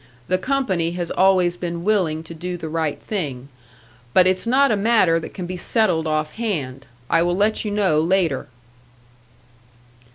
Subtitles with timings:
[0.29, 3.49] The company has always been willing to do the right thing.
[4.15, 6.87] But it's not a matter that can be settled off hand.
[7.07, 8.47] I will let you know later."